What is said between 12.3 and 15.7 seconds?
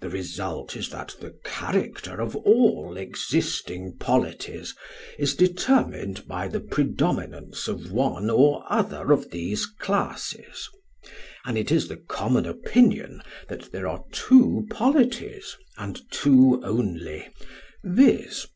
opinion that there are two polities